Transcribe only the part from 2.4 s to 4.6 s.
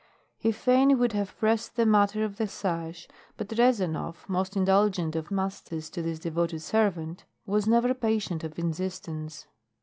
sash, but Rezanov, most